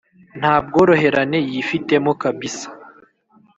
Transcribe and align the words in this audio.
nta 0.39 0.53
bworoherane 0.65 1.39
yifitemo. 1.51 2.11
kabisa 2.21 2.67